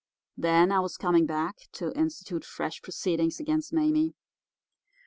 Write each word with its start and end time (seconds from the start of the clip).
Then 0.35 0.71
I 0.71 0.79
was 0.79 0.97
coming 0.97 1.27
back 1.27 1.57
to 1.73 1.95
institute 1.95 2.43
fresh 2.43 2.81
proceedings 2.81 3.39
against 3.39 3.71
Mame. 3.71 4.15